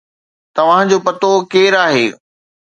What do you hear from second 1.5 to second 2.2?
ڪير آهي؟